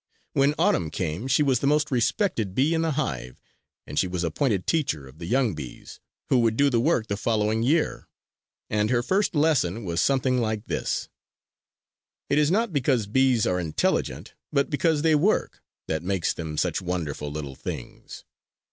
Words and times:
When 0.33 0.55
Autumn 0.57 0.89
came 0.89 1.27
she 1.27 1.43
was 1.43 1.59
the 1.59 1.67
most 1.67 1.91
respected 1.91 2.55
bee 2.55 2.73
in 2.73 2.81
the 2.81 2.93
hive 2.93 3.39
and 3.85 3.99
she 3.99 4.07
was 4.07 4.23
appointed 4.23 4.65
teacher 4.65 5.07
of 5.07 5.19
the 5.19 5.27
young 5.27 5.53
bees 5.53 5.99
who 6.29 6.39
would 6.39 6.57
do 6.57 6.71
the 6.71 6.79
work 6.79 7.05
the 7.05 7.15
following 7.15 7.61
year. 7.61 8.07
And 8.67 8.89
her 8.89 9.03
first 9.03 9.35
lesson 9.35 9.85
was 9.85 10.01
something 10.01 10.39
like 10.39 10.65
this: 10.65 11.07
"It 12.31 12.39
is 12.39 12.49
not 12.49 12.73
because 12.73 13.05
bees 13.05 13.45
are 13.45 13.59
intelligent 13.59 14.33
but 14.51 14.71
because 14.71 15.03
they 15.03 15.13
work 15.13 15.61
that 15.85 16.01
makes 16.01 16.33
them 16.33 16.57
such 16.57 16.81
wonderful 16.81 17.31
little 17.31 17.53
things. 17.53 18.23